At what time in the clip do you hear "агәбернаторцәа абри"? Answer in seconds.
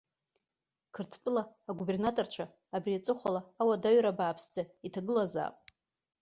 1.69-2.99